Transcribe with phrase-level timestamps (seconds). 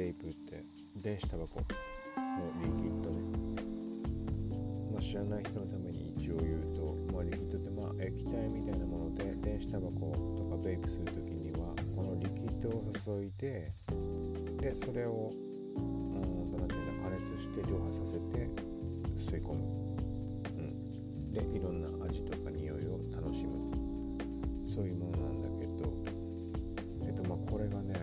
[0.00, 0.64] ベイプって
[0.96, 1.66] 電子タバコの
[2.64, 3.20] リキッドね、
[4.90, 13.72] まあ、知らない人のために一応言うと、まあ、リキッドってまあ液体みたいなもので電子タバコとかベイプするときにはこのリキッドを注いで
[14.58, 15.30] でそれを
[15.76, 18.48] 何ていうの加熱して蒸発させて
[19.18, 19.98] 吸い込む、
[20.56, 23.70] うん、でいろんな味とか匂いを楽しむ。
[24.66, 25.92] そういうものなんだけど。
[27.04, 28.00] えっとまあこれがね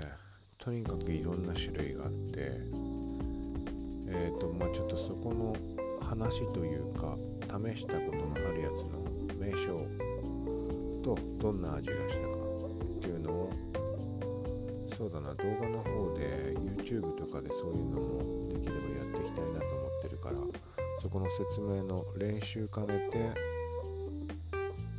[0.67, 0.96] とにかく
[1.37, 2.51] んな種類があって
[4.07, 5.55] えっとまあちょっとそこの
[6.01, 9.07] 話というか試したことのあるやつの
[9.39, 9.85] 名称
[11.03, 13.51] とどんな味がしたかっていうのを
[14.97, 20.35] そうだな動画の方で YouTube とかでそういうのもできればやっていきたいなと思ってるから
[20.99, 23.17] そこの説明の練習兼ねて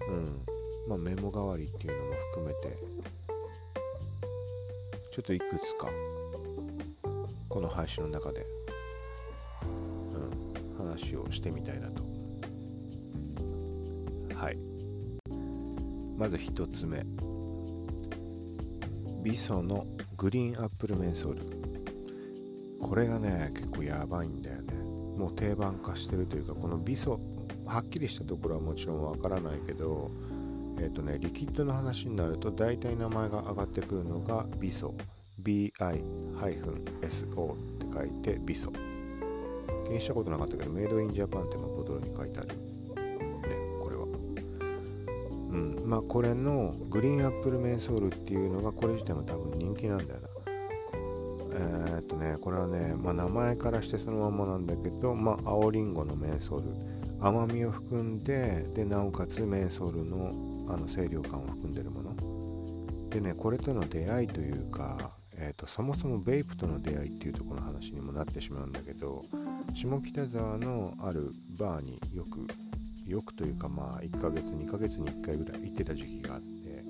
[0.08, 0.40] うん
[0.88, 2.78] まあメモ代わりっていうのも含めて
[5.18, 5.88] ちょっといくつか。
[7.48, 8.46] この配信の中で、
[9.64, 12.04] うん、話をしてみたいなと。
[14.36, 14.58] はい。
[16.16, 17.04] まず1つ目。
[19.24, 22.78] ビソのグリーンアップルメンソール。
[22.80, 24.72] これがね結構やばいんだよね。
[25.16, 27.18] もう定番化してるというかこのビソ
[27.66, 30.12] はっきりしたところはもちろんわからないけど
[30.78, 34.94] えっ、ー、とねリキッドの話になると大体名前が上がってくるのがビソ。
[35.42, 38.72] BI-SO って書いてビソ。
[39.84, 42.48] 気にしたことなかったけどメイドインジャパンってもボトルに書いてある。
[42.48, 42.54] ね、
[43.80, 44.02] これは。
[44.02, 44.06] う
[45.56, 45.82] ん。
[45.84, 50.28] まあこれのグリーンアップルメンソールっていうのがこれ自体も多分人気なんだよな。
[51.50, 56.97] えー、っとねこれはね、まあ、名前からしてそのままなんだけどまあ青りんごのメンソール。
[57.20, 60.32] 甘みを含んででなおかつメンソールの
[60.72, 63.08] あの清涼感を含んでるもの。
[63.10, 69.24] でねこれとの出会いというか、えーと、そもそもベイプとの出会いっていうとこの話にもなってしまうんだけど
[69.72, 72.46] 下北沢のあるバーによく
[73.06, 76.84] よくというかまあ1ヶ月2ヶ月に1回ぐらい行ってた時期があって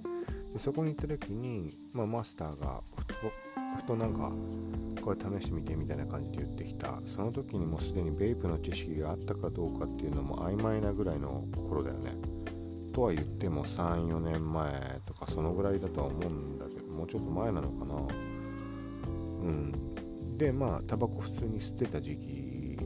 [0.52, 2.82] でそこに行った時に、まあ、マスターが
[3.78, 4.30] ふとなんか
[5.02, 7.00] これ試してみてみたいな感じで言ってきた。
[7.06, 12.12] その時にもうすでにベイプの知識があったかどうかっていうのも曖昧なぐらいの頃だよね。
[12.92, 17.94] とは言っても34年前とかそのぐらいだとは思うんだけどもうちょっと前なのかな。
[17.94, 19.72] うん。
[20.36, 22.78] でまあタバコ普通に吸ってた時期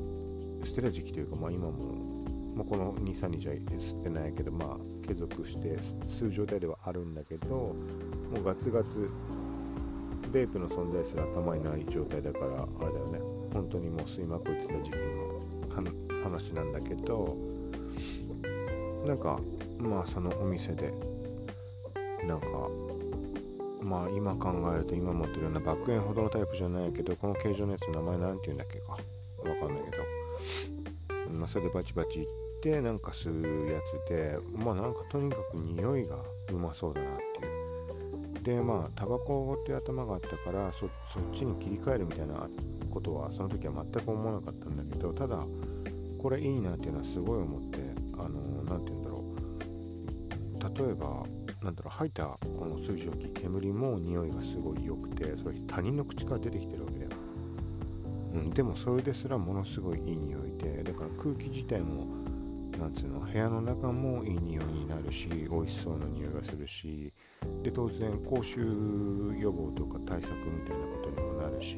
[0.65, 2.13] 捨てた時期というかまあ今も
[2.55, 7.75] まあ、この23日は吸ってないけど、まあ、継続して吸う状態ではあるんだけども
[8.37, 9.09] うガツガツ
[10.31, 13.21] ベープの存在すら頭にない状態だからあれだよね。
[13.53, 17.37] 本当にもう吸いまくってた時期の話なんだけど
[19.07, 19.39] なんか
[19.79, 20.93] まあそのお店で
[22.27, 22.47] なんか
[23.83, 28.93] まあ今考えると今持ってるようなバックエンほどのタイプじゃないけどこの形状のやつの名前なんて言うんだっけか。
[28.93, 28.99] わ
[29.57, 30.05] かんないけど、
[31.31, 32.27] まあ、それでバチバチいっ
[32.63, 36.17] てなんか吸うやつでまあなんかとにかく匂いが
[36.53, 37.12] うまそうだな。
[38.43, 40.91] でまあタバコっていう頭があったからそっ
[41.33, 42.49] ちに切り替えるみたいな
[42.91, 45.45] ことはその時は全く思わなかったんだけどただ
[46.19, 47.79] これいいなっていうのはすごい思って
[48.19, 49.23] あの何て言うんだろう。
[50.63, 51.25] 例えば
[51.63, 57.11] なんだろう吐いたこの水蒸気煙も匂いがすごい良くてそれ他人の口から出てきてるわけだよ、
[58.35, 62.22] うん、でもそれですらものすごいいい匂いでだから空気自体も
[62.83, 67.13] なんつうの部屋の中もいい匂いになるし美味しそうな匂いがするし
[67.63, 71.77] で当然口臭予防とか対策みたいなことにもなるし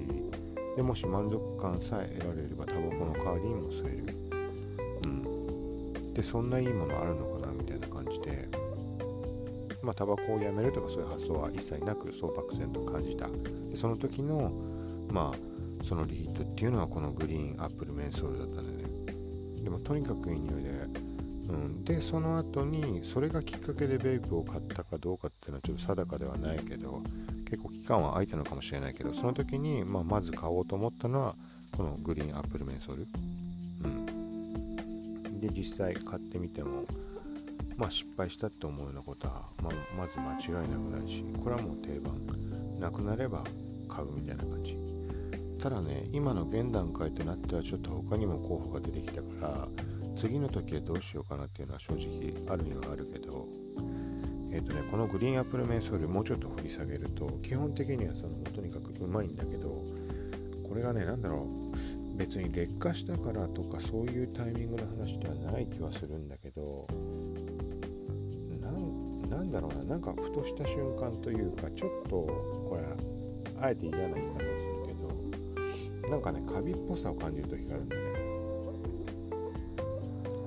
[0.77, 4.17] でもし満足感さえ得られればタバコの代わりにも吸える。
[5.07, 6.13] うん。
[6.15, 8.49] でそんないいものあるのかなみたいな感じで。
[9.83, 13.29] まあタバコをやめるとかそういう発想は一切なくそう漠然と感じた。
[13.71, 14.51] でその時の
[15.13, 18.74] まあそのリヒットっていうのはこのグリーンアップルメンソールだったんだよね。
[19.65, 20.71] でもとにかくいい匂いで、
[21.49, 27.03] うん、でその後にそれがきっかけでベイプを買ったかどうかっていうのはちょっと定かではないけど
[27.49, 31.35] 結構期間は空いたのかもしれないけどその時に、まあ、まず買おうと思ったのは
[31.77, 33.09] このグリーンアップルメンソール、
[33.85, 36.85] うん、で実際買ってみても
[37.77, 42.45] まあ失敗したって思うようなことは、まあ、まず間違いなくないしこれはもう定番。
[42.85, 43.43] なくなれば
[43.89, 44.94] 買うみたいな感じ。
[45.65, 49.69] ただね今の現段階となってはちょっと他にも候補が出てきたから
[50.15, 53.49] 次の時はどうしようかなっていうのは正直あるにはあるけど
[54.53, 59.83] えっ、ー、とねこのグリーンアップルメンソールもうちょっと掘り下げると基本的にはそのとにかくうまいんだけど
[60.69, 66.87] これがね何だろう別に劣化したからとかそういうタイミングの話ではない気はするんだけど
[69.31, 72.17] なんだろうななんかふとした瞬間というかちょっと
[72.69, 72.85] これ
[73.63, 74.54] あえて嫌な言い方
[76.09, 78.09] なんかねカビっぽさを感じる時があるんだよね。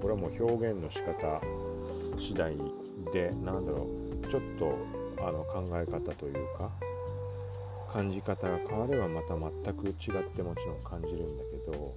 [0.01, 1.41] これはもう表現の仕方
[2.17, 2.55] 次第
[3.11, 3.87] でなんだろ
[4.23, 4.77] うちょっと
[5.19, 6.69] あの考え方というか
[7.91, 11.95] 感じ方が変わればまた全く違ってもちろん感じるんだけど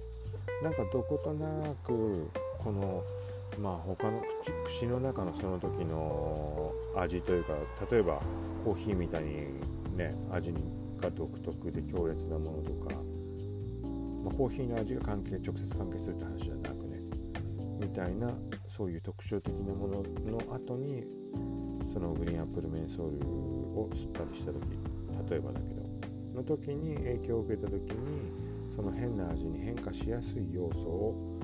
[0.63, 1.47] なんかどことな
[1.83, 3.03] くこの
[3.59, 4.21] まあ他の
[4.65, 7.53] 口口の中のその時の味というか
[7.91, 8.21] 例えば
[8.63, 9.31] コーヒーみたいに
[9.97, 10.53] ね味
[10.99, 12.95] が独特で強烈なものとか、
[14.37, 16.99] コーヒーの味が関係直接関係するって話じゃなくね
[17.79, 18.33] みたいな
[18.67, 21.05] そういう特徴的なものの後に
[21.93, 24.61] そのグリーンアップルメンソールを吸ったりした時
[25.29, 25.81] 例えばだけど
[26.35, 28.31] の時に影響を受けた時に
[28.73, 31.37] その変な味に変化しやすい要素を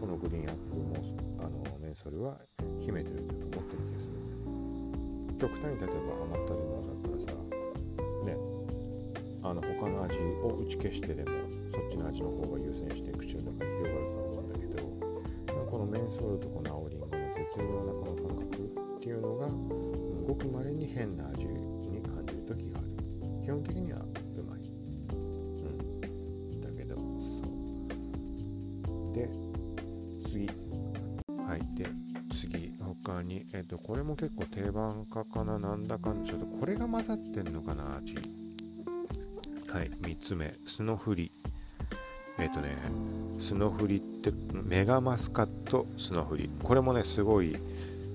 [0.00, 0.96] このグリーンアップルも
[1.40, 2.38] あのメンソールは
[2.78, 4.14] 秘めてるというか持ってる気がする。
[5.38, 7.03] 極端に例えば甘ったるの
[9.54, 11.30] あの他の味を打ち消してでも
[11.70, 14.82] そっちの味の方が優先して口の中に広がると思うんだけど
[15.70, 19.46] このメンソールとこの青りんごの絶妙なこの感覚っていうのが
[20.26, 22.88] ごくまれに変な味に感じる時がある。
[23.44, 24.60] 基本的にはうまい。
[25.12, 25.16] う
[26.56, 26.60] ん。
[26.60, 27.02] だけどそ
[29.10, 29.12] う。
[29.12, 29.28] で
[30.26, 30.48] 次。
[31.46, 31.86] はいで
[32.30, 33.46] 次他に。
[33.52, 35.58] えっ、とこれも結構定番化かな。
[35.58, 38.43] なんだかんちょっとこれが混ざってんのかな味。
[39.74, 41.32] はい3つ目スノフリ。
[42.38, 42.76] えっ、とね
[43.40, 46.48] スノフリってメガマスカットスノフリ。
[46.62, 47.56] これもねすごい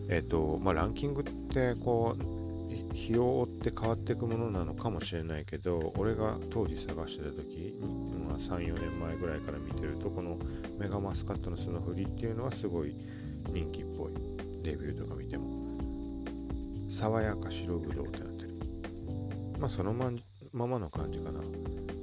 [0.07, 7.75] えっ、とまあランキングってこう日を追って変わっていくものなのかもしれないけど俺が当時探してた時、
[8.25, 10.39] まあ、34年前ぐらいから見てるとこの
[10.77, 12.95] メガマスカットのスノフリっていうのはすごい
[13.51, 14.13] 人気っぽい。
[14.63, 15.59] デビューとか見ても。
[16.89, 18.49] 爽やか白ぶどうってなってる。
[19.59, 20.17] まあそのまん
[20.51, 21.41] ままの感じかな。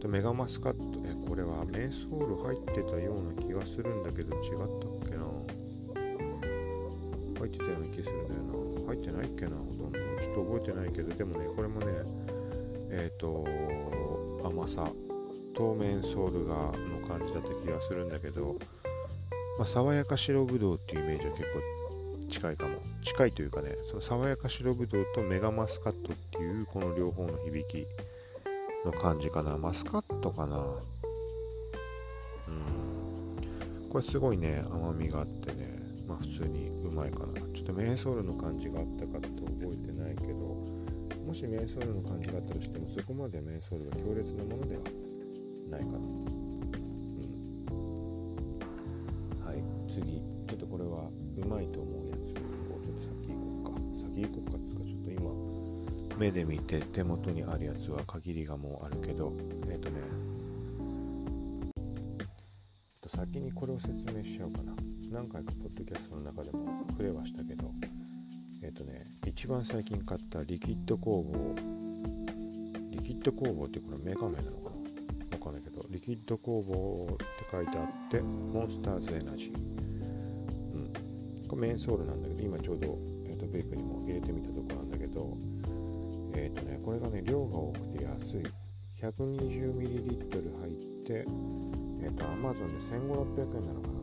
[0.00, 4.69] でメガマスカットえこれはメンソール入ってたような気がするんだけど違ったっ
[5.08, 5.25] けな。
[7.38, 8.43] 入ってたような気するんだよ
[8.84, 8.87] な。
[8.87, 9.98] 入ってないっけなほとんど。
[10.20, 11.87] ちょっと覚えてないけどでもねこれもね
[12.90, 13.44] えっ、ー、と
[14.46, 14.90] 甘さ
[15.54, 18.56] 透明ソールがの感じだった気がするんだけど、
[19.58, 22.82] まあ、爽やか白ぶどうっていうイメージは結構近いかも。
[23.02, 27.87] 近いというかねその爽やか白ぶどうとメガマスカットっていうこの両方の響き。
[28.87, 29.59] の感じかな。
[29.59, 30.56] マスカットかな。
[32.49, 33.88] うん。
[33.91, 34.65] これすごいね。
[34.71, 35.77] 甘みがあってね。
[36.06, 37.35] まあ普通にうまいかな。
[37.53, 40.37] ちょっとメンソールの感じがあったかって覚えてないけど。
[41.27, 44.83] もしメンソールの感じがあったとしてもそこまでメンソールが強烈なものでは
[45.69, 46.36] ないかな。
[56.26, 59.32] 目で見て手元にあるやつは限りがもうあるけど
[59.69, 60.00] えっ、ー、とね
[63.06, 64.75] 先にこれを説明しちゃおうかな。
[65.12, 67.70] 何回かポッドキャストの中でも触れはしたけど
[68.61, 71.55] えっ、ー、とね一番最近買ったリキッド工房
[72.90, 74.70] リキッド工房ってこれメガメなのか
[75.31, 75.38] な？
[75.38, 79.56] わかんないけどリキッド工房って書いてあってモンスターズエナジー。
[80.74, 80.93] うん。
[81.46, 85.39] これメインソールなんだけど今ちょうど、えーと、ベイクにも入れてみたとこなんだけど、
[86.56, 88.43] とねこれがね量が多くて安い。
[89.03, 91.27] 120ml 入って
[92.03, 93.96] えっ、と Amazon で1500円なのかな。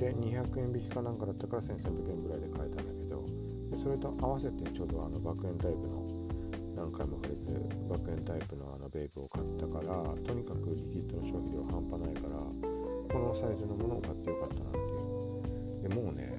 [0.00, 3.24] で200円引きかなんかだったから1300円ぐらいで買えたんだけど
[3.70, 6.02] でそれと合わせてちょうどあの爆炎タイプの
[6.74, 12.34] 何回も触れてる爆炎タイプのあのベイブを買ったからとにかくリキッドの消費量半端ないから
[13.12, 15.88] このサイズのものを買ってよかったなっていう。
[15.88, 16.34] でもうね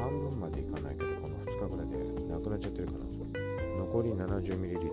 [0.00, 3.19] 半分までいかないけどこの2日ぐらいでなくなっちゃってるかな。
[3.90, 4.92] 残り 70ml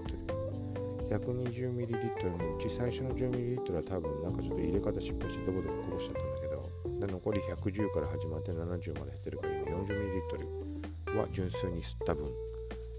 [1.07, 12.25] 120ml のうち最初の 10ml は多分なんかちょっと入れ方失敗してどこどここぼしちゃったんだけどで残り110から始まって70まで減ってるから今 40ml は純粋に吸った分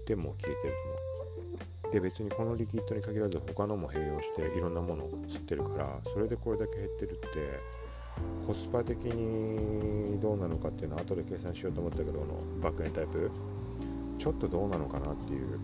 [0.07, 1.91] でもう消えてると思う。
[1.91, 7.27] で別にこのリキッドに限らず他のも併用していろんなものを吸ってるからそれでこれだけ減ってるって
[8.47, 13.29] コスパ的にどうなのかっていうのは後で計算しようと思ったけどこのバックエンタイプ
[14.17, 15.59] ちょっとどうなのかなっていう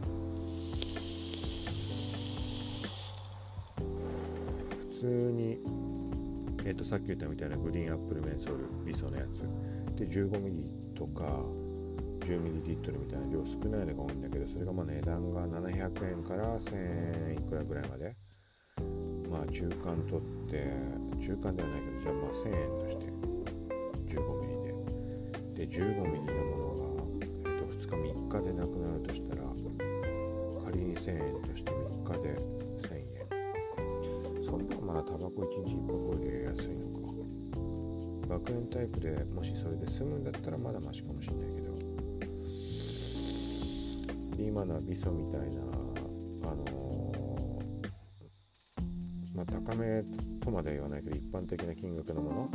[5.00, 5.60] 通に
[6.66, 9.46] えー、とさっき言ったみたいなグリーンアップルメンソール味噌のやつ。
[9.96, 11.44] で 15ml とか
[12.22, 18.16] 10ml みたいな量少ないのが多いんだけどそれがまあ値段が700円から1000円いくらぐらいまで。
[19.30, 20.72] まあ中間取って
[21.20, 23.06] 中間ではないけどじゃあまあ1000円として
[24.16, 25.68] 15ml で。
[25.68, 29.25] で 15ml のものが、えー、と2日3日でなくなるとして
[35.36, 37.06] 3日で1000円そんなまあなタバコ1日1箱より安いのか。
[38.28, 41.76] 爆炎タイプでもしそれで済むんだったらまだマシかもしれないけど。
[44.38, 45.62] 今のはビソみたいな
[46.52, 50.04] あのー、まあ高め
[50.42, 52.52] とまでは言わないけど一般的な金額のもの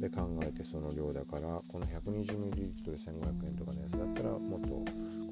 [0.00, 4.84] で考えてその量だからこの 120ml1500 円とかのやつだったらもっとコ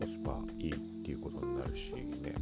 [0.06, 2.34] スパいいっていうことになるしね。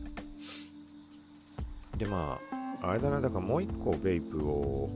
[1.96, 4.90] でまああれだなだからもう一個ベイプを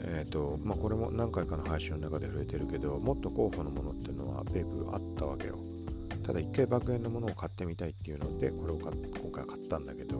[0.00, 5.58] えっ、ー、とまあこれも何回かの配信の中で触れてるけどもっと候補のものっていうのはベイプあったわけよ。
[6.24, 8.90] ただ一回爆炎のものを買ってみたいっていうのでこれを今
[9.30, 10.18] 回買ったんだけど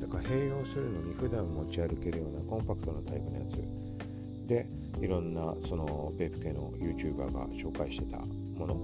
[0.00, 3.86] だから併用するのに普段持ち歩けるようなコンパクトなタイプのやつ。
[4.48, 4.68] で
[5.00, 8.80] いろんなそのベープ系の YouTuber が紹介してたもの。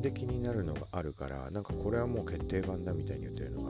[0.00, 3.61] で気になるのがあるからなんかこれはもう決定版だみたいに言ってるの。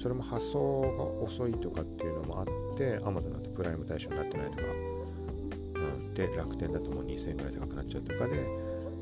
[0.00, 8.48] それも発送が遅いとかっていうのもあって Amazon だとプライム対象になってないとか、うん、で楽天だともう2000円ぐらい高くなっちゃうとかで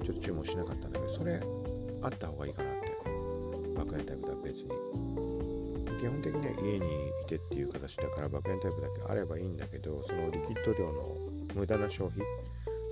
[0.05, 1.41] ちょっと注文しなかったんだけどそれ
[2.03, 2.89] あった方がいいかなって。
[3.79, 4.71] 爆炎タイプとは別に。
[5.99, 11.17] 基本的には家にいてっていう形だから爆炎タイプだけあればいいんだけどそのリキッド量の
[11.55, 12.23] 無駄な消費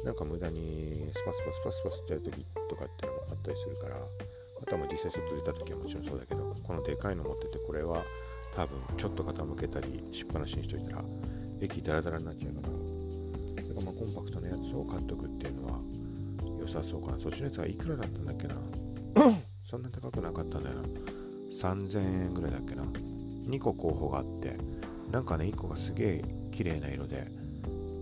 [0.04, 8.02] なんか無駄にスパスパスパスパスっちゃう時とかっていうのもあったりするからあとはまあ実際ちょっと出た時はもちろんそうだけどこのでかいの持っててこれは
[8.54, 11.04] 多分ちょっと傾けたりしっぱなしにしといたら
[11.60, 12.68] 液ダラダラになっちゃうから。
[12.68, 15.80] だからまあコンパクトなやつを買っとくっていうのは
[16.60, 17.18] 良さそうかな。
[17.18, 18.54] そっちのやつはいくらだったんだっけな。
[19.64, 20.82] そんな高くなかったんだよな。
[21.50, 22.84] 3000円ぐらいだっけな。
[23.46, 24.56] 2個候補があって
[25.10, 27.28] なんかね1個がすげえ綺麗な色で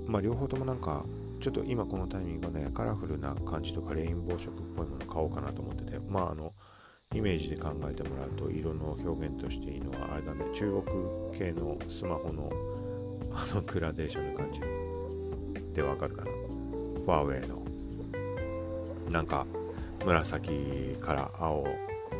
[0.06, 1.04] まあ両方ともなんか
[1.40, 6.54] ちょっと今このタイミングねカラフルな感じとかレインボー色っぽいもの買おうかなと思っててまああの
[7.14, 10.84] イメージで考えてもらうと色の表現としていいのはあれだね中国
[11.38, 12.50] 系のスマホの
[13.32, 14.60] あのグラデーションの感じ。
[15.72, 16.30] でわかるかな？
[16.32, 17.62] ファーウェイの
[19.10, 19.46] なんか
[20.04, 21.66] 紫から青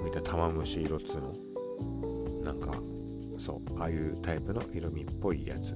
[0.05, 1.35] 見たいな玉虫色っつうの。
[2.45, 2.75] なんか
[3.39, 5.75] そうああいうタイプの色味っぽいやつ。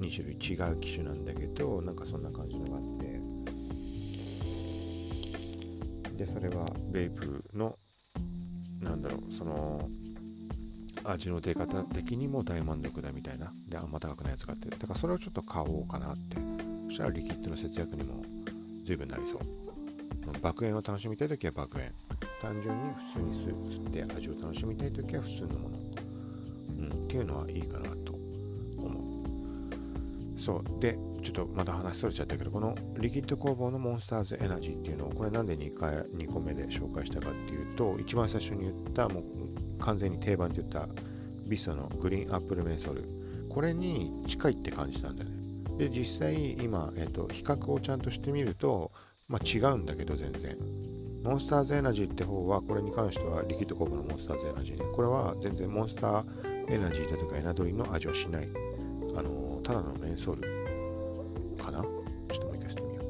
[0.00, 3.18] 2種類違う機種なんだけどなんかそんな感じのがあって。
[6.16, 7.76] でそれはベイプの
[9.30, 9.88] その
[11.04, 13.52] 味の出方的にも大満足だみたいな。
[13.68, 14.68] であんま高くないやつがあって。
[14.68, 16.36] だからそれをちょっと買おうかなって。
[16.88, 18.22] そしたらリキッドの節約にも
[18.84, 19.40] 随分なりそう。
[20.42, 21.90] 爆炎を楽しみたい時は爆炎。
[22.40, 23.32] 単純に普通に
[23.70, 25.78] 吸って味を楽しみたい時は普通のもの、
[26.78, 27.96] うん、っていうのはいいかなっ
[30.48, 39.24] そうでちょっとまた話それちゃったけどこのリキッド工房のモンスターズエナジーっていうのをこれなんで2回2個目で紹介したかっていうと一番最初に言ったもう
[39.78, 40.88] 完全に定番って言った
[41.46, 43.04] ビストのグリーンアップルメンソール
[43.50, 45.36] これに近いって感じたんだよね。
[45.76, 48.90] で実際今、えーと、比較をちゃんとしてみると
[49.28, 50.56] まあ、違うんだけど全然。
[51.22, 54.84] モンスターズエナジーって方はこれに関してはリキッドコープのモンスターズエナジーね。
[54.94, 56.24] これは全然モンスター
[56.72, 58.48] エナジーだとかエナドリの味はしない。
[59.18, 60.42] あのただのメンソール
[61.60, 61.82] かな？
[61.82, 63.04] ちょっともう一回してみよう。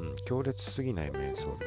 [0.00, 1.66] うん強烈すぎないメンソール、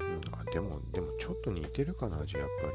[0.00, 2.72] うん、あでもでもちょっと似てるかな味やっぱり。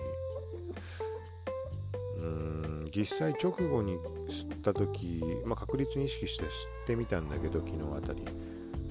[2.20, 3.98] うん実際直後に
[4.30, 6.52] 吸った時、まあ、確率に意識して吸っ
[6.88, 8.26] てみたんだけど昨日あたり。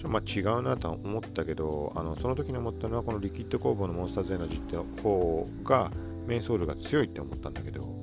[0.08, 5.90] まあ、違うなとは思ったけどあのその時に思ったのはこのリキッド工房のモンスターズエナジーって方が
[6.26, 8.00] メンソールが強いって思ったんだけど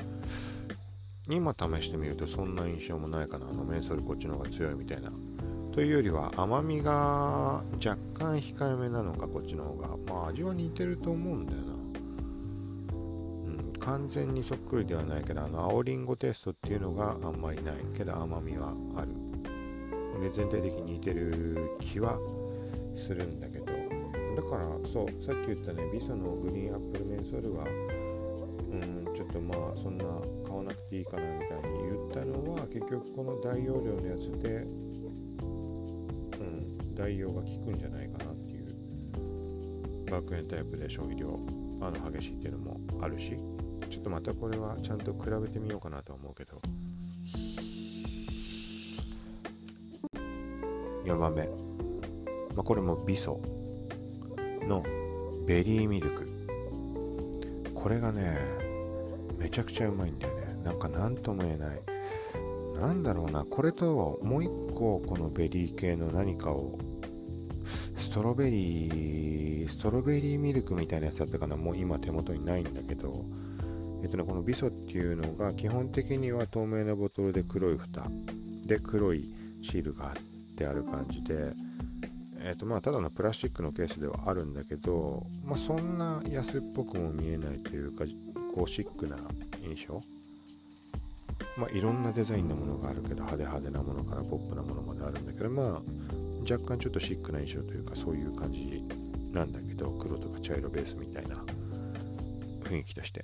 [1.29, 5.12] 今試してみるとそんな印象もないかなあのメンソールこっちの方が強いみたいな。
[5.72, 11.72] というよりは甘みが若干控えめなのかこっちの方がまあ味は似てると思うんだよな。
[13.79, 19.20] 完全にそっくりではないけどあの青りんごテストっていうのがあんまりないけど甘みはある。
[20.21, 22.19] で全体的に似てる気は
[22.95, 23.65] するんだけど。
[24.35, 30.05] だからそうさっき言ったねビソのグリーンアップルメンソールはうんちょっとまあそんな
[30.45, 34.65] 買わなくていいかなみたいに言ったのは結局この大容量のやつで
[36.39, 38.67] うん代用が効くんじゃないかなっていう
[40.09, 41.37] 爆炎タイプで消費量
[41.81, 43.37] あの激しいっていうのもあるし。
[43.89, 46.61] ちょっとまたこれはちゃんと比べてみようかなと思うけど。
[51.11, 51.45] 4番目、
[52.55, 53.41] まあ、これもビソ
[54.67, 54.83] の
[55.45, 56.27] ベリーミルク。
[57.75, 58.37] これがね
[59.37, 60.61] めちゃくちゃうまいんだよね。
[60.63, 61.81] なんか何とも言えない。
[62.79, 63.43] なんだろうな。
[63.43, 66.79] これともう一個このベリー系の何かを
[67.95, 71.57] ストロベリーストロベリーミルクみたいなやつだったかな。
[71.57, 73.25] もう今手元にないんだけど。
[74.03, 78.09] えっとねこのビソっていうのが基本的には透明なボトルで黒い蓋。
[78.65, 80.15] で黒いシールが貼っ
[80.61, 81.53] てある感じで
[82.43, 88.05] えっとまあただのプラスチックのケースではあるんだけどまあそんな安っぽくも見えないというか
[88.55, 89.17] こうシックな
[89.63, 90.01] 印象。
[91.57, 95.81] まあ、いろんなデザインのものがあるけど派手派手なものからポップなものまであるんだけどまあ
[96.49, 98.83] 若干ちょっとシックな印象というかそういう感じ
[99.33, 101.43] なんだけど黒とか茶色ベースみたいな。
[102.71, 103.23] 雰囲気として。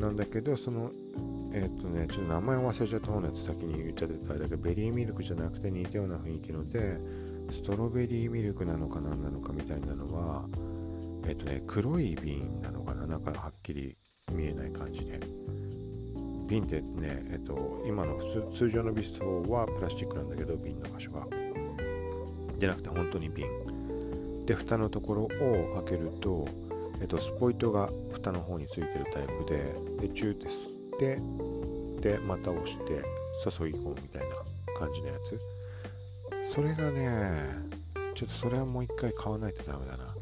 [0.00, 0.90] なんだけどその
[1.52, 6.98] えっ、ー、とねちょっと名前忘れちゃった方のやつ先に言っちゃってただけどベリーミルクじゃなくて似たような雰囲気ので
[7.50, 10.44] ストロベリーミルクなのか何なのかみたいなのは
[11.26, 13.96] えっ、ー、とね黒い瓶なのかな中はっきり
[14.32, 15.20] 見えない感じで。
[16.46, 21.24] 瓶ってね、えっと、今の普通通常のビストはプラスチックなんだけど瓶の場所が。
[22.58, 23.46] じゃなくて本当に瓶。
[24.46, 25.28] で蓋のところを
[25.84, 26.48] 開けると、
[27.00, 30.52] えっと、スポイトが蓋の方についてるタイプででチューって吸
[31.96, 33.02] ってでまた押して
[33.42, 34.36] 注ぎ込むみたいな
[34.78, 35.38] 感じのやつ。
[36.54, 37.70] それがね
[38.14, 40.14] ちょっとそれはもう一回買わないとダメだな。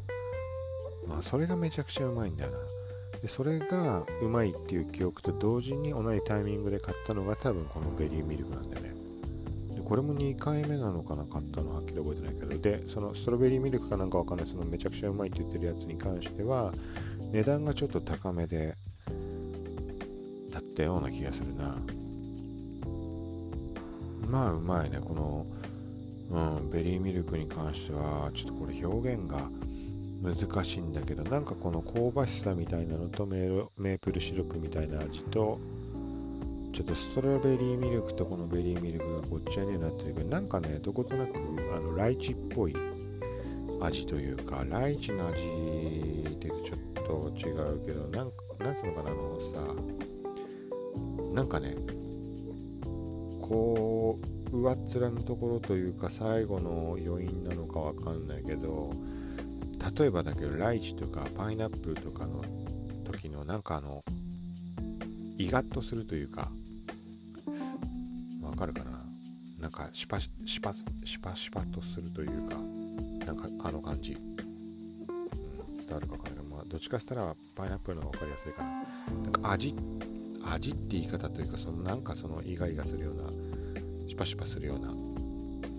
[1.07, 2.57] まあそれがめちゃくちゃうまいんだよな。
[3.21, 9.08] でそれがうまいっていう記憶と同時に同じタイミングで買ったのが多分このベリーミルクなんだよね。
[9.89, 12.57] これも2回目なのかな買ったのはっきり覚えてないけど。
[12.59, 14.47] でそのストロベリーミルクかなんかわかんない。
[14.47, 16.71] そのめちゃくちゃうまいって言ってるやつに関しては
[17.31, 18.75] 値段がちょっと高めで
[20.51, 21.75] だったような気がするな。
[24.29, 24.99] まあうまいね。
[25.03, 25.47] この、
[26.59, 29.49] うん、ベリーミルクに関してはちょっとこれ表現が
[30.21, 35.59] 難しいんだけどなんかこの香ばしさみたいなのとメープルシロップみたいな味と
[36.71, 41.37] ちょっとストロベリーミルクとこのベリーミルクがごっちゃになってるけどなんかねどことなく
[41.75, 42.75] あのライチっぽい
[43.81, 45.41] 味というかライチの味
[46.27, 49.57] ってちょっと違うけどなんなんつうのかなあのさ
[51.33, 51.75] なんかね
[53.41, 54.19] こ
[54.51, 58.91] う上っ面のところというか最後の余韻なのかわかんないけど
[59.97, 62.43] 例えばだけどライチとかパイナップルとかの
[63.05, 64.03] 時のなんかあの
[65.37, 66.51] イガッとするというか
[68.59, 69.05] かるかな？
[69.59, 72.55] なんかシュパシュパシュパシュパとするというか
[73.25, 78.69] なんかあの感じ、うん、伝わるかわかんないけど、まあ、どっちかしたらパイナップルの方が分かりやすいかな。
[79.23, 79.75] なんか味
[80.41, 83.29] 味って言い方というかそのなんかそのイガイガするような
[84.07, 84.93] シュパシュパするような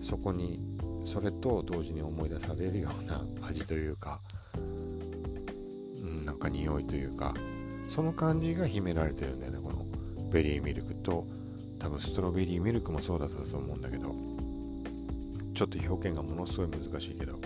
[0.01, 0.59] そこに
[1.03, 4.21] それと同時に思い出されるような 味というか、
[4.55, 4.59] う
[6.05, 7.33] ん、なんか匂いというか
[7.87, 9.85] その感じが秘められてるんだよねこの
[10.29, 11.25] ベリーミルクと
[11.81, 14.13] 多分ストロベリーミルクもそうだったと思うんだけど
[15.55, 17.39] ちょっと表現がものすごい難しいけど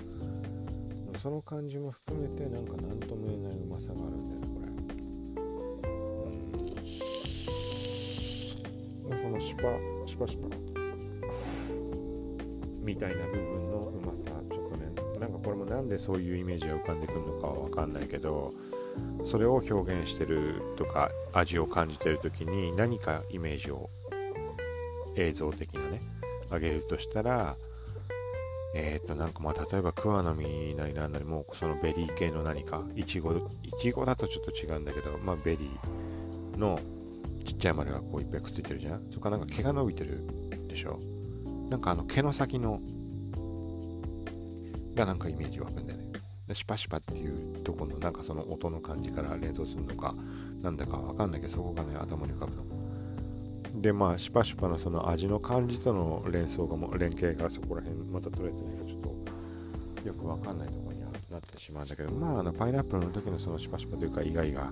[1.17, 4.67] その感じも含めてなんか何とも言えないうまさがあるんだよねこれ。
[9.11, 9.17] うん。
[9.17, 9.61] そのシパ
[10.05, 10.47] シパシパ。
[12.83, 14.21] みたいな部分のうまさ
[14.51, 14.91] ちょっとね。
[15.19, 18.53] なんかこれもなんでそういうイメージが浮かんでくるのかは分かんないけど
[19.23, 23.89] それを表現してるとか味を感じてる時に何かイメージを
[25.15, 26.01] 映像的なね
[26.49, 27.55] あげるとしたら
[28.73, 33.41] えっ、ー、となんかまあ例えば桑の実なりなんなりもうそのベリー系の何かいちごい
[33.79, 36.79] ちごだとちょっと違うんだけどまあベリーの
[37.45, 39.07] ちっちゃい丸がこういっぱいくっついてるじゃん？
[39.11, 40.25] そこからなんか毛が伸びてる
[40.67, 40.99] でしょ？
[41.69, 42.81] なんかあの毛の先の
[44.95, 46.05] がなんかイメージ湧くんだよね。
[46.53, 50.13] シパシパっていうとこのなんかその音の感じから連想するのか
[50.61, 52.63] なんだかわかんないけどそこがね頭に浮かぶの。
[53.81, 59.01] でまあシュパシュパのその味の感じとの連想がも連携がそこら辺また取れてないかちょっ
[60.01, 64.71] とよくわかんないところにはなってしまうんだけどまああのパイナップルの時のそのシュパシュパというか意外が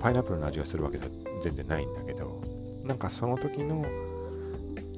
[0.00, 1.10] パイナップルの味がするわけでは
[1.42, 2.42] 全然ないんだけど
[2.84, 3.84] なんかその時の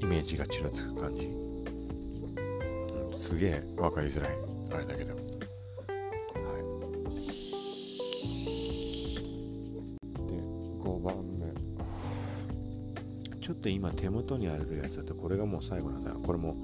[0.01, 1.31] イメージがちらつく感じ、
[3.17, 4.33] すげえ分かりづらい。
[4.73, 5.12] あれだけど。
[13.63, 16.11] っと今手元にあるやつだとこれがもう最後なんだ。
[16.11, 16.57] これも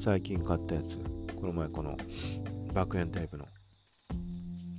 [0.00, 0.96] 最近買ったやつ。
[1.36, 1.94] この前この
[2.72, 3.46] 爆炎タイプの。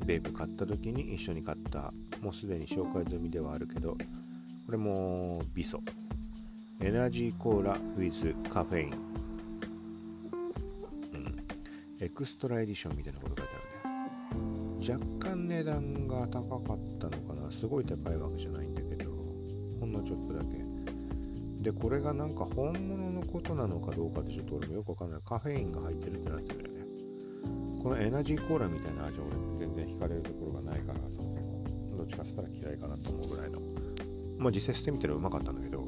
[0.04, 1.94] ベープ買った時に一緒に買った。
[2.22, 3.96] もうすでに紹介済みではあるけど。
[4.66, 5.80] これもビソ。
[6.82, 8.92] エナジーコーラ with カフェイン、
[11.14, 11.46] うん、
[12.00, 14.94] エクストラエディションみたいなこと書いてあるね。
[14.94, 17.52] 若干値段が高かったのかな。
[17.52, 19.12] すごい高いわけじゃないんだけど。
[19.80, 20.63] ほんのちょっとだけ。
[21.64, 25.22] でこれがなんか本物のことなのかどうかってちょっと俺もよくわかんない。
[25.26, 26.84] カフェインが入ってるってなってるよね。
[27.82, 29.26] このエナジーコーラみたいな味は
[29.58, 33.60] 俺全然惹かれるところがないからそもそもどっちかっつったら嫌いかなと思うぐらいの。
[34.38, 35.86] まあ実際してみたらうまかったんだけど。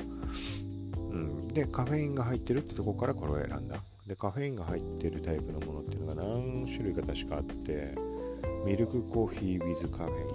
[0.96, 1.48] うん。
[1.50, 3.84] でカフェインが入ってるってとこからこれを選んだ。
[4.08, 7.96] でカフェインが入ってるタイプのものっていうのが何種類か確かあって
[8.66, 10.35] ミルクコーヒー with カフェイ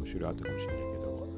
[0.00, 1.28] も種類あったかもしれないけど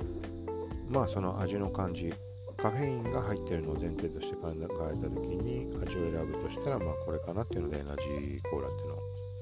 [0.88, 2.12] まあその味の感じ
[2.56, 8.98] カフェインが入ってるのを前提として考えた時に味を選ぶとしたらまあこれかなっていうのでエナジーコーラっていうのを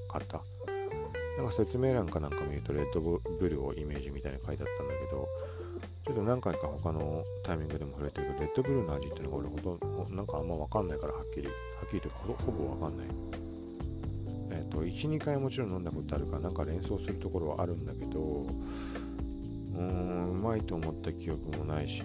[0.09, 0.41] 買った。
[1.37, 5.27] なんか説明欄かなんか見るとレッドブルをイメージみたいに書いてあったんだけど
[6.05, 11.53] ちょっと何回か他のタイミングでも触れてるけどレッドブルの味っていうのが俺ほとんどなんかあんま分かんないからはっきりは
[11.85, 13.07] っきりというかほぼ分かんない。
[14.51, 18.45] えっ、ー、と12回もちろん飲んだことあるからなんか連想するところはあるんだけど
[19.77, 22.03] うんうまいと思った記憶もないし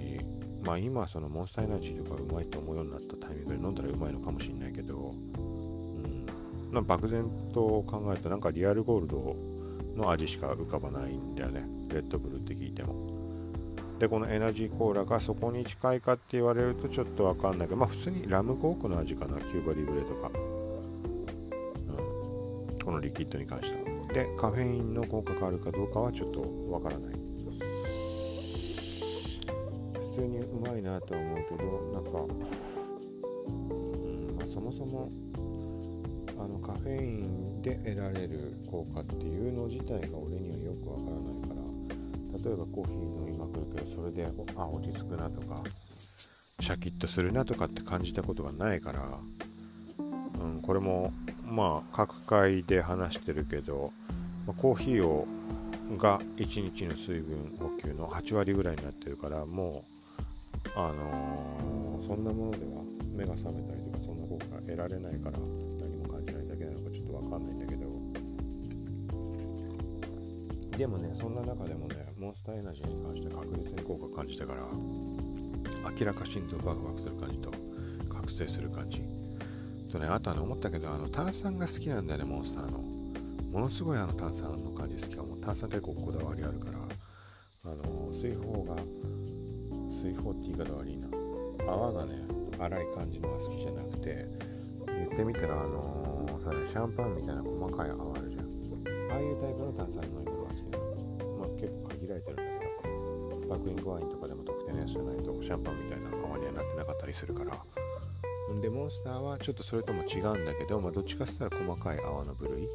[0.64, 6.26] まあ今そのモンスターエナジーとかうまいと思うようになったタイミングで飲んだらうまいのかもしれないけど、うん
[6.70, 9.36] ま、漠然と考えるとなんかリアルゴールド
[9.96, 11.66] の味しか浮かばないんだよね。
[11.88, 12.94] レッドブルって聞いても。
[13.98, 19.38] でこのエナジーコーラがそこに近いかって言われるとちょっとわかんないけどまあ普通にラムコークの味かな。
[19.38, 20.30] キューバリブレとか、
[22.68, 23.96] うん、このリキッドに関しては。
[24.12, 27.25] でカフェインの効果があるかどうかはちょっとわからない。
[30.16, 32.10] 通にうまいなとは思うけどなんか、
[33.48, 35.10] うんまあ、そもそも
[36.38, 44.26] あのカフェインで得られる効果っていうの自体が俺にはよくわからないから例えばコーヒー飲みまくるけどそれで
[44.56, 45.62] あ落ち着くなとか
[46.60, 49.18] シャキッとするなとかって感じたことがないから、
[49.98, 51.12] うん、これも
[51.44, 53.92] まあ各界で話してるけど、
[54.46, 55.26] まあ、コーヒーを
[55.98, 59.95] が1日の水分補給の8割ぐらいになってるからもう
[60.74, 62.82] あのー、そんなものでは
[63.14, 67.86] 目が覚めたりとかそんな効果が得られないから何も感じないだけなのかちょっと分かんないんだけど。
[70.76, 74.66] でもねそんな中でもねモンスターエナジーに関して確実に効果感じたから
[75.98, 77.50] 明らか心臓バクバクする感じと
[78.12, 79.02] 覚醒する感じ。
[79.90, 82.78] とねあとはね思ったけどあの炭酸が好きなんだよねモンスターの。
[82.78, 85.36] ものすごいあの炭酸の感じ好きかも。
[85.38, 86.78] 炭酸結構こだわりあるから
[87.64, 88.82] あの水泡が
[90.06, 91.08] 水泡って言い方悪いな。
[91.66, 92.22] 泡がね
[92.58, 94.28] 粗い感じのが好きじゃなくて
[94.86, 98.46] 言ってみたらあのー、さねシャンパンみたいな細かい泡あるじゃん。
[99.10, 100.84] ああいうタイプの炭酸飲み物が好きなの。
[101.38, 107.58] まあ結構限られてるんだけどスパークリングワインとかでも特定のやつじゃないとシャンパンみたいな泡にはなってなかったりするから。
[108.60, 112.68] でモンスターはちょっとそれとも違うんだけど、まあ、どっちかっつったら細かい泡の部類。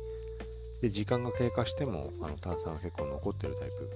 [0.82, 3.90] で時間が経過してもあの炭酸が結構残ってるタイプ。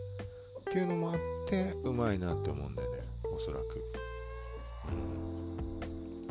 [0.69, 2.85] っていうのもあってうまいなって思うんだよね。
[3.36, 3.84] おそらく、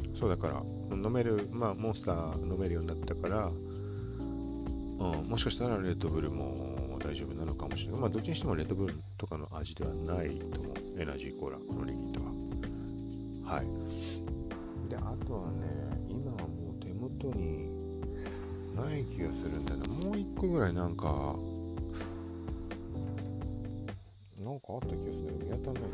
[0.06, 3.56] うん、そうだから飲めるまあモンスター飲めるようになったから、うん、
[5.28, 8.00] もしかしたらレッドブルも大丈夫なのかもしれない。
[8.00, 10.74] まあどっちにしてもレッドブルとかの味ではないと思う。
[10.96, 12.30] エナジーコーラこのリキッドは。
[13.56, 13.66] はい。
[14.88, 15.66] であとはね
[16.08, 17.68] 今はもう手元に
[18.74, 19.86] ない気がするんだよな。
[20.08, 21.36] もう一個ぐらいなんか
[24.42, 25.90] なんかあった気がする見当たらない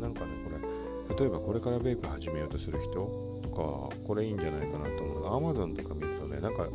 [0.00, 5.24] なんかねこれ例えばこれからベイプ始めようとする人とかこれいいんじゃないかなと思う。
[5.26, 6.68] Amazon とか見るとねなんか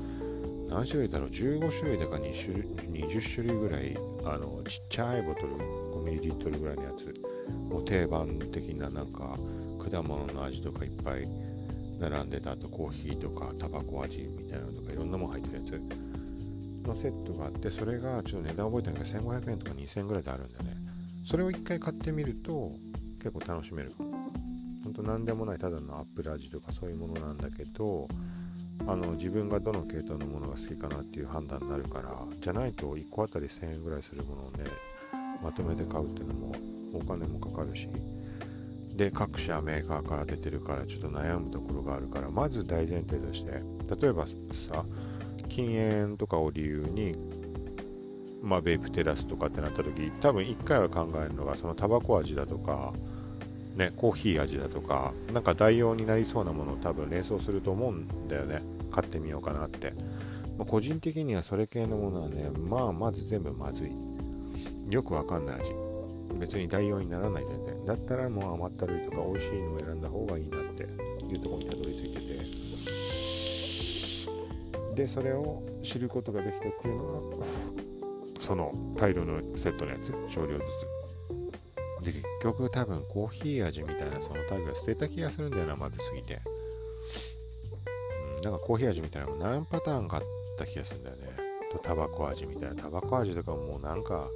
[0.68, 7.14] 何種類だろう15種類だか 20, 種類20種類ぐらいあのちっちゃいボトル 5ml ぐらいのやつ
[7.70, 9.38] もう定番的ななんか
[9.90, 11.28] 果物の味とかいっぱい
[12.00, 15.80] 並んでたあとコーヒーとかタバコ味みたいなのとかいろんなもん入ってるや
[16.84, 20.78] つのセットがあってそれがちょっと値段覚えてないけど1500円とか2000円ぐらいであるんだよね
[21.26, 22.74] それを一回買ってみると
[23.26, 24.32] 結構楽しめるかも。
[24.84, 28.08] ほんと何でもないただのアップル味とかそういうものなんだけど
[28.86, 34.66] あの自分がどの系統のものが好きかなっていう判断になるからじゃないと1個あたり1000円ぐらいするものをね
[35.42, 36.56] まとめて買うっていうのも
[36.94, 37.90] お金もかかるし
[38.94, 43.64] で各社メーカーから出てるからちょっと悩むところがあるからまず大前提として
[44.00, 44.86] 例えばさ
[45.50, 47.16] 禁煙とかを理由に
[48.46, 52.94] まあ、ベイプテラスとかってなった時多分1回は考えるのがそのタバコ味だとか、
[53.76, 58.62] ね、コーヒー味だとかなんか代用になりそうなものを多分連想すると思うんだよね。
[58.92, 59.94] 買ってみようかなって、
[60.58, 63.92] まあ、個人的にはそれ系のものはねまあまず全部まずい。
[64.90, 65.72] よくわかんない味。
[66.40, 67.86] 別に代用にならない全然。
[67.86, 71.16] だったらもう甘ったるいとか美味しいのを選んだ方がいいなって。
[71.34, 72.26] いうところにたどり着いてて。
[74.96, 77.46] でそれを知ることができたっていうのは
[78.40, 80.14] その大量のセットのやつ。
[80.30, 80.95] 少量ずつ。
[82.06, 86.40] で結局多分コーヒー味みたいなそのタグが捨てた気がするんだよなまずすぎて、
[88.38, 90.24] うん、なんかコーヒー味みたいなのも何パターンかあっ
[90.58, 91.24] た気がするんだよね。
[91.72, 92.76] とタバコ味みたいな。
[92.76, 94.30] タバコ味とかもうなんか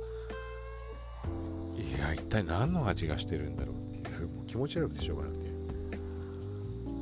[1.75, 5.49] いや一体何の味がしてるんだろうっていう気持ち悪くてしょうがなくて、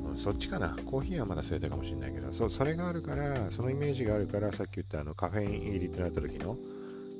[0.10, 0.78] うん、そっちかな。
[0.86, 6.58] コーヒーはまだ捨てたかもしれないけどそそれがあるからそのイメージがあるからさっき言ったあのカフェイン入りってなった時の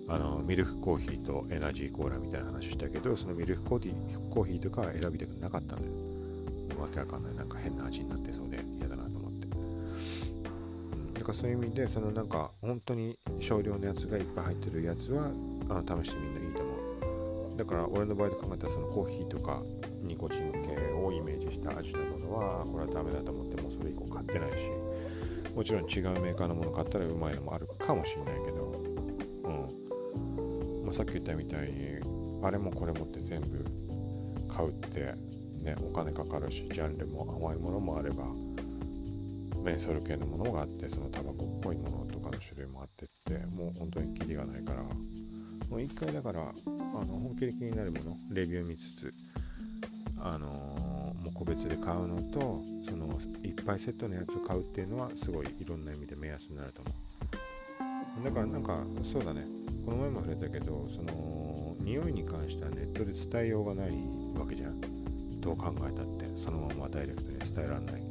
[0.10, 6.82] あのミルクコーヒーとエナジーコーラみたいな話したけどそのミルクコーヒーコーヒーとか選びたくなかったんだよ。
[6.82, 7.36] わけわかんない。
[7.36, 9.48] なんか変な味になってそうで嫌だなと思って、
[11.14, 15.32] だからそういう意味でそのなんか本当に少量のやつがいっぱい入ってるやつは
[15.70, 17.58] あの試してみるのいいと思う。
[17.58, 19.64] だから俺の場合で考えたらそのコーヒーとか
[20.04, 24.56] ニコチン系をイメージした味のものはこれはダメだと思ってもうそれ以降買ってないし
[25.56, 28.87] もちろん違うメーカーのもの買ったらうまいのもあるかもしれないけど
[30.88, 32.00] まあ、さっき言ったみたいに
[32.42, 33.66] あれもこれもって全部
[34.48, 35.16] 買うって
[35.62, 38.24] ねお金かかるしジャンルも甘いものもあれば
[39.66, 49.14] メンソール系のものがあってそのタバコっぽいものとかの種類もあってってもう本当にキリがないからもう一回だからあの本気で気になるものレビュー見つつ
[50.22, 56.92] あのー、もう個別で買うのとそのいっぱいセットのやつを買うっていうのはすごいいろんな意味で目安になると思
[58.22, 58.24] う。
[58.24, 59.57] だからなんかそうだね。
[59.88, 63.92] この前も触れたけどその匂いに関してはネットで伝えようがない
[64.38, 64.82] わけじゃん。
[65.40, 68.04] どう考えたってそのままダイレクトに伝えられない。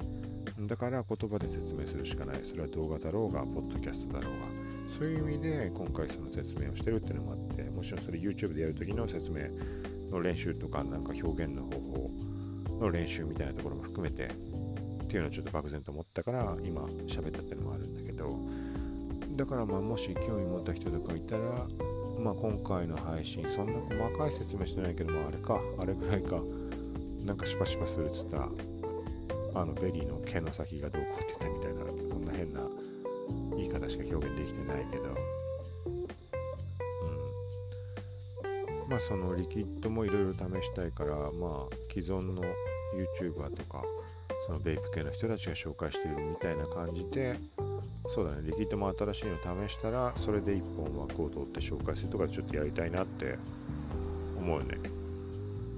[0.67, 2.41] だから言葉で説明するしかない。
[2.45, 4.47] それは動画だろうがポッドキャストだろうが。
[4.91, 9.43] そういう意味で今回その説明をしてるっていうのもあってもちろんそれ YouTube でやるときの説明
[10.11, 12.11] の練習とかなんか表現の方法
[12.81, 18.39] の練習みたいなところも含めてっていうのをちょっと漠然と思ったから今喋ったっていうのもあるんだけど
[19.37, 21.67] だからまあもし興味持った人とかいたら、
[22.19, 26.41] まあ、今回の配信そんな細かい説明してないけどもあれかあれぐらいか
[27.25, 28.49] なんかシュパシュパするっつった
[29.61, 32.61] あのベリーの毛の先がどうこうって言ったみたいなそんな変な
[33.57, 35.05] 言い方しか表現できてないけど。
[35.05, 35.09] う
[38.87, 38.89] ん。
[38.89, 42.43] まあそのリキッドもいろいろ試したいからまあ既存の
[42.95, 43.83] YouTuber とか
[44.47, 47.37] そのベイプ系の人たちが紹介してるみたいな感じで
[48.09, 53.39] そうだね、リキッドも新しいの試したら、それで1本枠を取って紹介するとかちょっとやりたいなって
[54.39, 54.79] 思うね。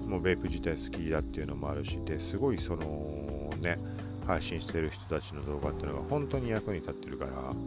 [0.06, 3.78] もうベープ自体好きだっていうのもあるし、ですごいそのね、
[4.26, 7.58] 配信してる人たちの動画っていうのが本当に役に立ってるから、うん、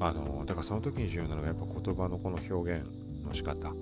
[0.00, 2.86] あの、だからその時に重要なのがやっぱ言葉のこの表現
[3.24, 3.72] の仕方。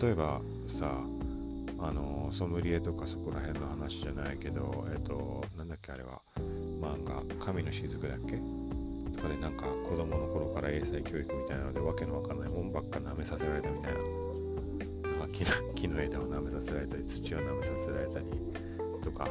[0.00, 0.92] 例えばさ、
[1.78, 6.20] あの、ソムリエとかそこら辺の話じゃないけど、えっと、なんだっけあれは、
[6.82, 8.36] 漫画「神の雫」だっけ？
[9.16, 13.98] とかでなんか子供の頃から英才教育みたいなのでわけのわかんないもんばっか舐めさせられたみたいな。
[15.20, 15.28] なんか
[15.74, 18.26] 木 の枝を舐めさせられたり土を舐めさせられたり
[19.02, 19.28] とか。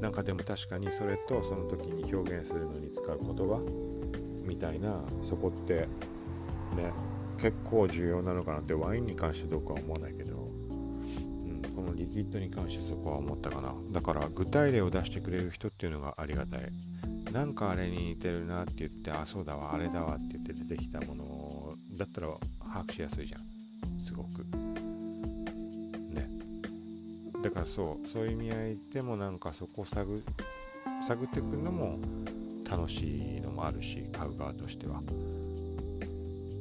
[0.00, 3.60] なんかでも確かにそれとその時に表現するのに使う言葉
[4.44, 5.88] みたいなそこって
[6.76, 6.92] ね
[7.36, 10.14] 結構重要なのかなってワインに関してどうかは思わない。
[12.08, 13.74] キッドに関してそこは思ったかな。
[13.92, 16.70] だから具体例を出してくれる人っていうのがありがたい。
[17.32, 22.28] なんかあれに似てるなって言ってあそうだわあれだわって言って出てきたものだったら
[22.60, 23.40] 把握しやすいじゃん。
[24.04, 24.44] すごく。
[26.10, 26.30] ね。
[27.42, 30.22] だからそうそういう意味合いでもなんかそこを探
[31.06, 31.98] 探ってくるのも
[32.68, 35.02] 楽しいのもあるし買う側としては。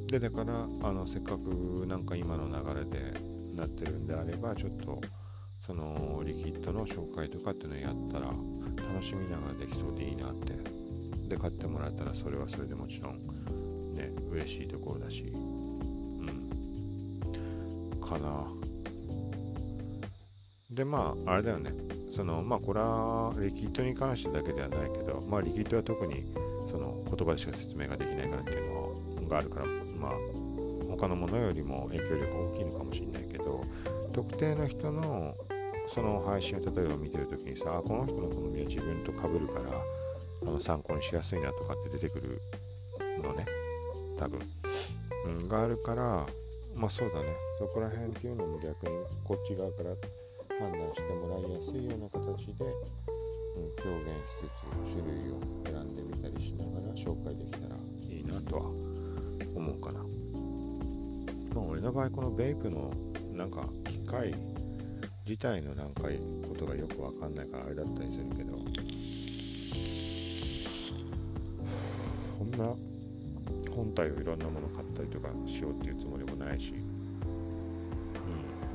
[0.08, 3.14] でだからあのせっかくなんか今の流れで
[3.54, 5.02] なってるんであればちょっと
[5.68, 10.56] そのリキッドの紹介とかっていうのをやったら楽しみながらできそうでいいなって。
[11.28, 15.24] で買ってもらえたらそれはそれでもちろんね嬉しいところだし。
[15.24, 15.36] う
[16.24, 16.30] ん。
[18.00, 18.48] かな。
[20.72, 21.74] でまああれだよね。
[22.10, 26.34] そのまあこれはリキッドに関してだけではないけどまあリキッドは特に
[26.72, 29.66] その言葉でしか説明ができないからっていうのがあるから
[30.00, 30.12] まあ
[30.90, 33.64] 他のものよりも影響力大きいのかもしれないけど
[34.14, 35.36] 特定の人の
[35.88, 39.82] その配信を例えば見てるときにさこの人の好みは自分と被るから
[40.44, 42.42] あの参考にしやすいなとかって出てくる
[43.24, 43.46] のね。
[44.18, 44.40] 多分、
[45.26, 46.26] うん、があるから
[46.76, 47.26] まあそうだね。
[47.58, 48.92] そこら辺っていうのも逆に
[49.24, 49.90] こっち側から
[50.60, 57.76] 判断してもらいやすいような形で、うん、表現しつつ種類を選んでみたりしながら紹介できたら
[58.10, 58.64] いいなとは
[59.56, 60.00] 思うかな。
[61.56, 62.92] まあ俺の場合このベイプの
[63.34, 64.36] なんか機械
[65.28, 66.04] 自体のなんか
[66.48, 68.58] ことがよくわかんないからあれだったりするけど。
[72.38, 72.66] そんな
[73.76, 76.74] 本体をいろんなもの買ったりとかしようっていうつもりもないし、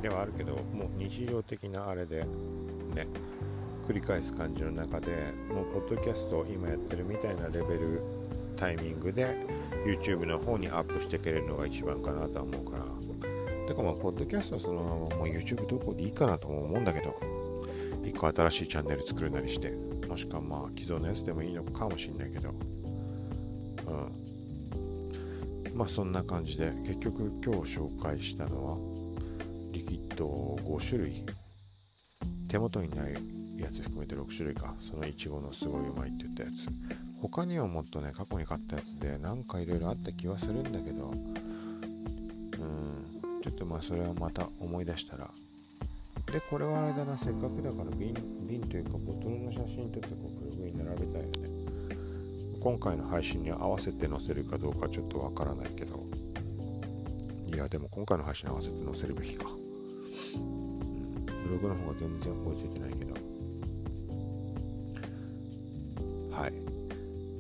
[0.03, 2.25] ではあるけどもう日常的なあれで
[2.95, 3.07] ね
[3.89, 8.03] 繰り返す感じの中でもうポッドキャストを今やってるみたいなレベル
[8.57, 9.47] タイミングで
[9.87, 12.82] YouTube の方にアップしてくれるのが一番かなとは思うから。
[13.73, 17.19] てかまあポッドキャストはそのままもう YouTube 投稿でいいかなとも思うんだけど
[18.05, 19.73] 一個新しいチャンネル作るなりして
[20.07, 22.57] もしくはまあ既存のやつでもいいのかもしんないけどうん。
[25.75, 28.77] まあそんな感じで結局今日紹介したのは
[29.73, 30.27] リキッド
[30.65, 31.25] 5種類
[32.49, 33.15] 手元にない
[33.57, 34.75] やつ含めて6種類か。
[34.83, 36.69] そのいちごのすごいうまいって言ったやつ。
[37.23, 41.15] 他にはもっとね過去に買ったやつでなんかいろいろあった気はするんだけど
[43.43, 45.29] ちょっとまあそれはまた思い出したら。
[46.33, 48.15] でこれはあれだなせっかくだから瓶
[48.47, 51.51] 瓶というかボトルの写真撮ってこうブログに並べたいよね。
[52.61, 56.07] 今回の配信に合わせて載せるかどうかちょっとわからないけど。
[57.53, 59.47] いやでも今回の配信に合わせて載せるべきか、
[60.37, 63.15] うん、ブログの方が全然追いついてないけど。
[66.31, 66.53] はい。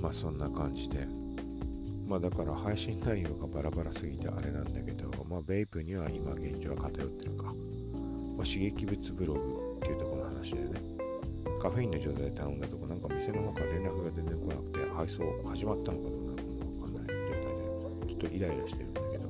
[0.00, 1.21] まあそんな感じで。
[2.12, 7.52] まあだから配信内容がバラバラすぎてあれなんだけどまあベイプには今現状は偏ってるか、ま
[8.42, 10.82] あ、刺激物ブログっていうところの話でね。
[11.62, 17.06] カフェインの状態で頼んだとこなんか店の方から連絡が全然来なくて配送始まったのかどうなのかもわかんない。
[17.06, 17.48] 状態で
[18.08, 19.22] ちょっとイライラしてるんだけど。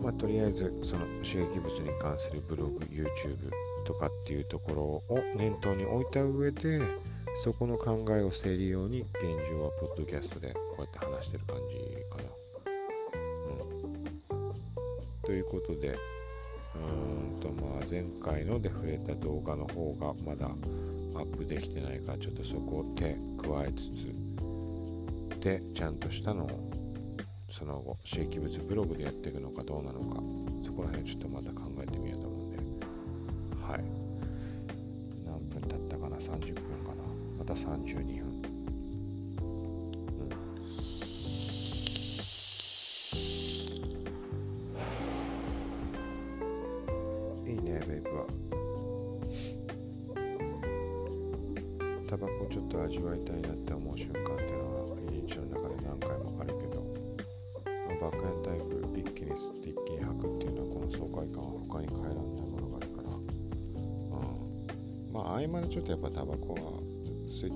[0.00, 3.50] まあとりあえずその刺激物に関するブログ YouTube
[3.84, 5.02] とかっていうところを
[5.34, 7.07] 念頭に置いた上で
[7.44, 11.76] そこの考えを整理ように現状はポッドキャストでこうやって話してる感じ
[12.10, 12.24] かな。
[14.32, 20.46] うん、ということでうーんとまあ前回ので触れた動画の方がまだ
[21.14, 24.12] アップできてないからちょっとそこを手加えつつ
[25.40, 26.70] でちゃんとしたのを
[27.48, 30.20] その後刺激物ブログでやっていくのかどうなのか
[30.62, 32.56] そこら辺ちょっとまた考えてみようと思うんで。
[33.62, 33.84] はい。
[35.24, 37.17] 何分経ったかな？30分かな？
[37.48, 38.57] た32分。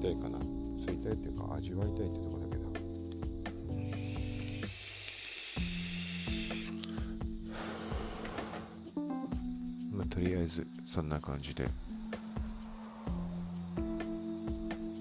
[0.03, 0.39] 吸いたいかな。
[0.85, 2.63] 吸いたいっていうか味わいたいってとこだけど
[9.93, 11.69] まあとりあえずそんな感じで。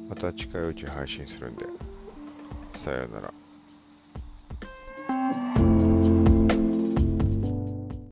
[0.08, 1.66] また近いうち配信するんで。
[2.76, 3.41] さようなら。